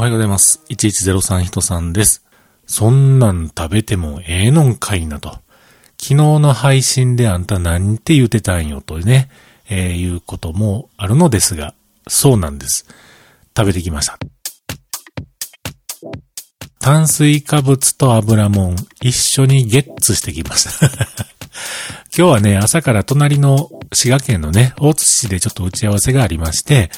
[0.00, 0.62] おはようございます。
[0.70, 2.24] 1103人さんです。
[2.64, 5.28] そんなん食べてもええのんかいなと。
[5.28, 5.42] 昨
[5.98, 9.28] 日の配信であんた何て言うてたんよとね、
[9.68, 11.74] えーいうこともあるのですが、
[12.08, 12.86] そうなんです。
[13.54, 14.18] 食べてきました。
[16.78, 20.86] 炭水化物と油もん一緒にゲッツしてきました。
[22.16, 26.90] 今日はね、朝から隣の滋賀県のね、大津市でちょっと打ち合わせがありまして、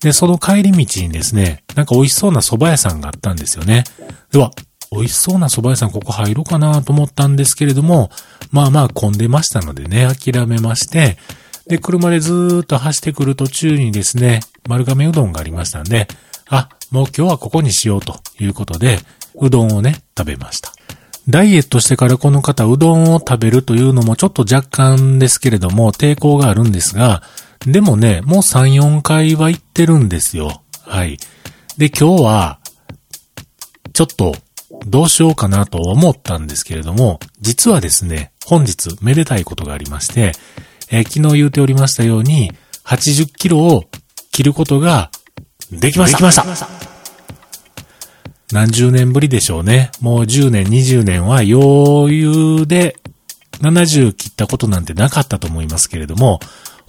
[0.00, 3.84] で、その帰り道にですね、なんか美味しそうな蕎麦屋さんがあったんですよね。
[4.32, 4.50] では、
[4.92, 8.10] 美味しそうな蕎麦屋さんここ入ろうかなと思ったんですけれども、
[8.50, 11.16] まあまあ混んでましたのでね、諦めまして、
[11.66, 16.08] で、車でずーっと走ってくる途中にですね、丸亀うどんがありましたんで、
[16.48, 18.98] あ、もう今日はここにしようということで、
[19.36, 20.72] うどんをね、食べました。
[21.28, 27.22] ダイエットしてからこの方、うどんを食べるというのもちょっと若干ですけれども、抵抗があるんですが、
[27.66, 30.62] でもね、もう3、4回は行ってるんですよ。
[30.82, 31.18] はい。
[31.76, 32.58] で、今日は、
[33.92, 34.34] ちょっと、
[34.86, 40.32] どうしようかなと思ったんですけれども、実はですね、本日、めでたいことがありまして、
[40.90, 42.50] えー昨日言うておりましたように、
[42.84, 43.84] 80キロを
[44.32, 45.10] 切ることが
[45.70, 46.16] できました。
[46.16, 46.68] できました。
[48.52, 49.90] 何十年ぶりでしょうね。
[50.00, 52.96] もう10年、20年は余裕で
[53.60, 56.40] 70切ったことなんてなかったと思いますけれども、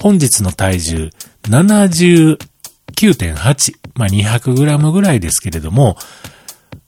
[0.01, 1.11] 本日の体重
[1.43, 5.95] 79.8、まあ、200グラムぐらいですけれども、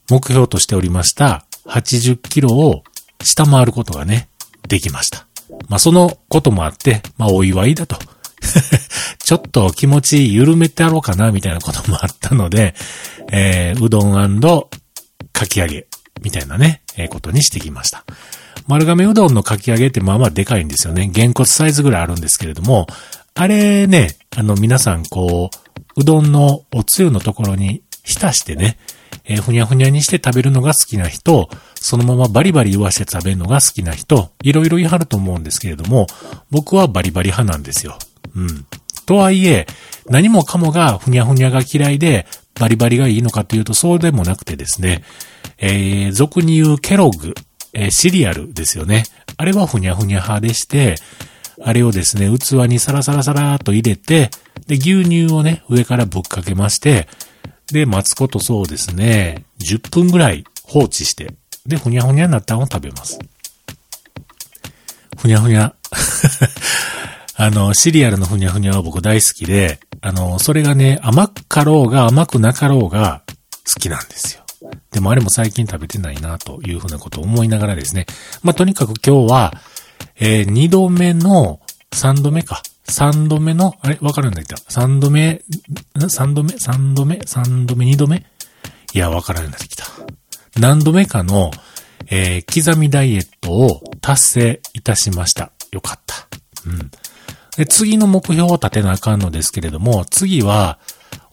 [0.09, 2.83] 目標としておりました80キロを
[3.23, 4.29] 下回ることがね、
[4.67, 5.27] できました。
[5.69, 7.99] まあ、そのこともあって、まあ、お祝いだと。
[9.23, 12.73] ちょっと気持ち緩めてやろうかな、みたいなこともあったので、
[13.31, 14.41] えー、うどん
[15.31, 15.85] かき揚げ、
[16.23, 18.05] みたいなね、えーことにしてきました。
[18.67, 21.07] 丸亀うどんのかき揚げってまあまあでかいんですよね。
[21.07, 22.87] げんこつサイズぐらいあるんですけれども、
[23.35, 25.49] あれね、あの皆さんこ
[25.97, 28.77] う、うどんのおつゆのところに浸してね、
[29.25, 36.07] えーふにゃふにゃにして食べるのが好きな人、そのままバリバリ言わして食べるのが好きな人、いろいろ言い張ると思うんですけれども、
[36.49, 37.97] 僕はバリバリ派なんですよ。
[38.35, 38.65] うん。
[39.05, 39.67] とはいえ、
[40.09, 42.25] 何もかもがふにゃふにゃが嫌いで、
[42.59, 45.03] バリバリがいいのかというとそうでもなくてですね、
[45.57, 47.33] えー、俗に言うケロッグ、
[47.73, 49.03] えーシリアルですよね。
[49.37, 50.95] あれはふにゃふにゃ派でして、
[51.61, 54.29] あれをですね、器にサラサラサラと入れて、
[54.67, 57.07] で、牛乳をね、上からぶっかけまして、
[57.71, 61.33] で、待つことそうですね、10分ぐらい放置して、
[61.65, 63.19] で、ふにゃふにゃになったのを食べます。
[65.17, 65.73] ふにゃふにゃ。
[67.35, 73.23] あの、シリアルのふにゃふにゃは僕大好きで、あの、それがね、甘かろうが甘くなかろうが
[73.73, 74.43] 好きなんですよ。
[74.91, 78.05] でもあれも最近食べてないなというふうなことを思いながらですね。
[78.43, 79.53] まあ、とにかく今日は、
[80.19, 81.61] えー、二度目の、
[81.93, 82.61] 三度目か。
[82.83, 85.39] 三度目の、あれわかるんだけど、三度目、ん？
[86.09, 86.57] 三度目？
[86.59, 87.21] 三度目？
[87.25, 87.85] 三度目？
[87.85, 88.25] 二度目？
[88.93, 89.85] いや、わからんようになってきた。
[90.59, 91.51] 何度目かの、
[92.09, 95.53] えー刻みダイエットを達成いたしました。
[95.71, 96.32] よかった。
[97.57, 100.79] で、次の目標を立てなあかんのですけれども、次は、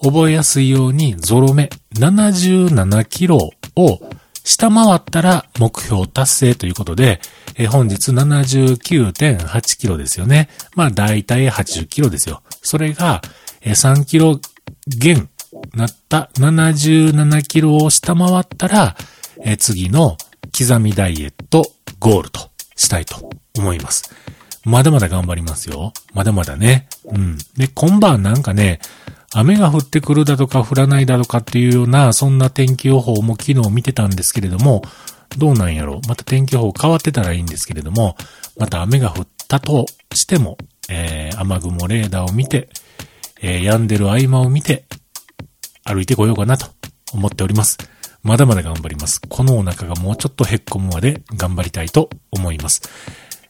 [0.02, 3.36] 覚えやすいようにゾロ目77キロ
[3.76, 4.00] を
[4.44, 7.20] 下回ったら目標達成ということで、
[7.56, 10.48] え本日79.8キロですよね。
[10.74, 12.42] まあ大体80キロですよ。
[12.62, 13.20] それが、
[13.60, 14.40] え3キロ
[14.86, 15.28] 減
[15.74, 18.96] なった77キロを下回ったら、
[19.44, 20.16] え次の
[20.58, 24.10] 刻みダイエットゴールとしたいと思います。
[24.64, 25.92] まだまだ頑張りますよ。
[26.12, 26.88] まだまだね。
[27.04, 27.38] うん。
[27.56, 28.80] で、今晩なんかね、
[29.32, 34.82] 雨が降ってくるだとか降らないだとかっていうような、そんな天気予報も昨日見てたんですけれども、
[35.38, 38.16] どうなんやろまた天気予報変わってたらいいんですけれども、
[38.58, 40.58] また雨が降ったとしても、
[40.90, 42.68] えー、雨雲レーダーを見て、
[43.40, 44.84] えー、止んでる合間を見て、
[45.84, 46.66] 歩いてこようかなと
[47.12, 47.78] 思っております。
[48.22, 49.20] まだまだ頑張ります。
[49.28, 52.82] このお腹がもうちょっとへっこむまで頑張りたいと思います。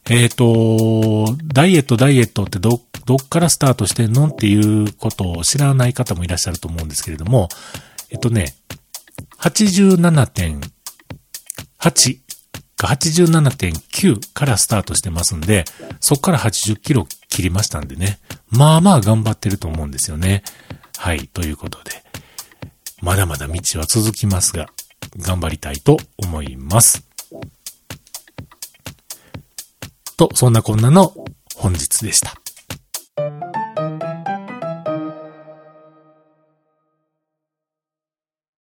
[0.09, 7.49] えっ、と、ダイエット、ダイエットってど、どっからスタートしてんのっていうことを知らない方もいらっしゃると思うんですけれども、
[8.09, 8.55] えっとね、
[9.39, 12.31] 87.8
[12.81, 15.65] か87.9からスタートしてますんで、
[15.99, 18.19] そこから80キロ切りましたんでね、
[18.49, 20.43] まあまあ頑張ってると思うんですよね。
[20.97, 21.91] はい、ということで、
[23.01, 24.67] まだまだ道は続きますが、
[25.17, 27.10] 頑張りたいと思います。
[30.21, 31.13] と、そんなこんなの
[31.55, 32.40] 本日でした。